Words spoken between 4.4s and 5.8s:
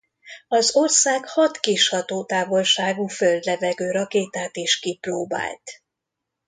is kipróbált.